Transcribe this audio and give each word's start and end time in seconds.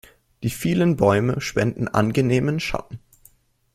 Die 0.41 0.49
vielen 0.49 0.95
Bäume 0.95 1.39
spenden 1.41 1.87
angenehmen 1.87 2.59
Schatten. 2.59 2.99